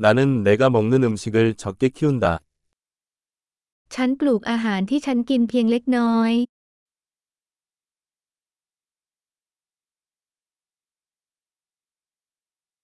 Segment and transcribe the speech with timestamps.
[0.00, 2.40] 나는 내가 먹는 음식을 적게 키운다.
[3.94, 6.32] ฉันปลูกอาหารที่ฉันกินเพียงเล็กน้อย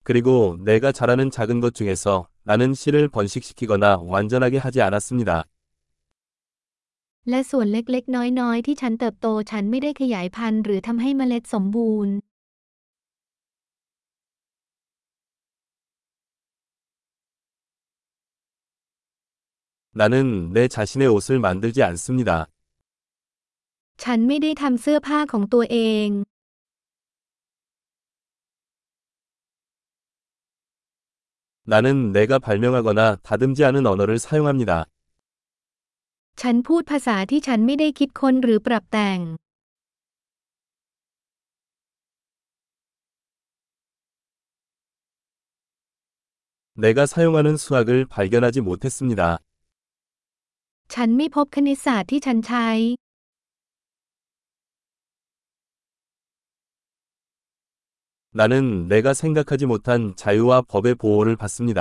[0.06, 5.44] 그리고 내가 잘하는 작은 것 중에서 나는 씨를 번식시키거나 완전하게 하지 않았습니다.
[7.30, 12.14] และส่วนเล็กๆ น้อยๆ ที่ฉันเติบโตฉันไม่ได้ขยายพันธุ์หรือทำให้เมล็ดสมบูรณ์
[19.93, 22.47] 나는 내 자신의 옷을 만들지 않습니다.
[24.03, 26.09] ฉันไม่ได้ทำเสื้อผ้าของตัวเอง
[31.63, 34.85] 나는 내가 발명하거나 다듬지 않은 언어를 사용합니다.
[36.41, 39.19] ฉันพูดภาษาที่ฉันไม่ได้คิดค้นหรือปรับแต่ง
[46.75, 49.39] 내가 사용하는 수학을 발견하지 못했습니다.
[50.93, 52.69] ฉันไม่พบคณิตศาสตร์ที่ฉันใช้
[58.39, 61.79] 나는 내가 생각하지 못한 자유와 법의 보호를 받습니다.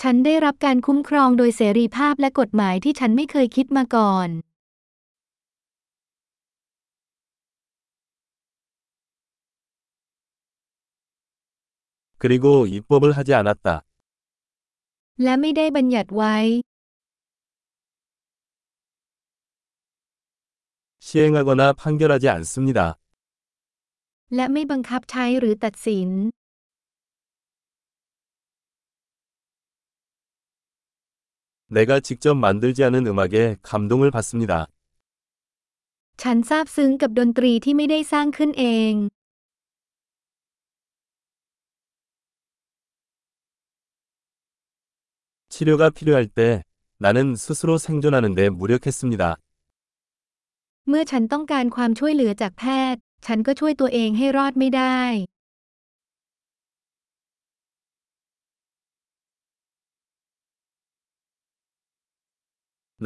[0.00, 4.28] ฉันได้รับการคุ้มครองโดยเสรีภาพและกฎหมายที่ฉันไม่เคยคิดมาก่อน
[12.22, 13.68] 그리고 입법을 하지 않았다.
[15.22, 16.36] และไม่ได้บัญญัติไว้
[21.00, 22.78] 시행하거나 판결하지 않습니다.
[24.34, 26.10] และไม่บังคับใช้หรือตัดสิน
[31.76, 34.52] 내가 직접 만들지 않은 음악에 감동을 받습니다.
[36.22, 38.94] ฉันซาบซึ้งกับดนตรีที่ไม่ได้สร้างขึ้นเอง
[45.54, 46.64] 치료가 필요할 때
[46.98, 49.36] 나는 스스로 생존하는 데 무력했습니다.
[50.88, 55.00] เมื่อฉันต้องการความช่วยเหลือจากแพทย์ ฉันก็ช่วยตัวเองให้รอดไม่ได้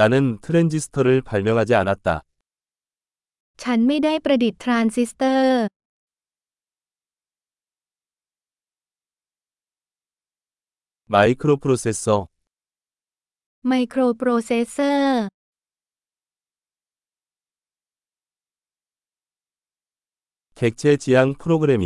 [0.01, 2.09] 나는 트랜지스터를 발명하지 않았다.
[3.63, 5.61] ฉันไม่ได้ประดิษฐ์ทรานซิสเตอร์
[11.13, 12.29] 마이크로 프로세서
[13.69, 15.23] ไมโครโปรเซสเซอร์
[20.59, 21.85] 객체 지향 프로그래밍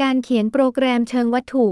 [0.00, 1.66] การเขียนโปรแกรมเชิงวัตถุ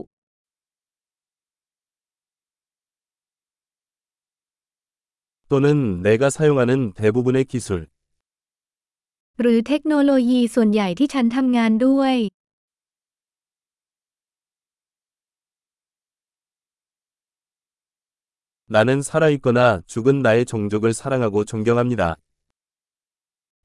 [5.50, 7.88] 또는 내가 사용하는 대부분의 기술
[9.40, 12.14] หรือเทคโนโลยีส่วนใหญ่ที่ฉันทำงานด้วย
[18.74, 22.16] 나는 살아있거나 죽은 나의 종족을 사랑하고 존경합니다.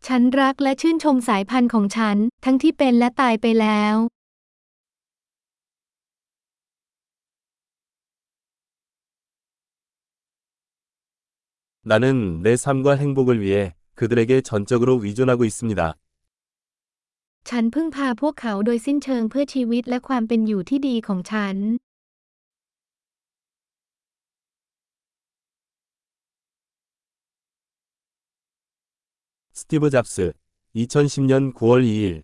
[0.07, 3.95] ฉันรักและชื่นชมสายพันธุ์ของฉัน ทั้งที่เป็นและตายไปแล้ว
[11.91, 15.81] 나는 내 삶과 행복을 위해 그들에게 전적으로 의존하고 있습니다.
[17.49, 21.55] ฉันพึ่งพาพวกเขาโดยสิ้นเชิงเพื่อชีวิตและความเป็นอยู่ที่ดีของฉัน
[29.59, 30.33] 스티브 잡스
[30.75, 32.23] 2010년 9월 2일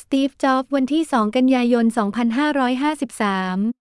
[0.00, 3.79] สตีฟ จ็อบส์วันที่ 2 กันยายน 2553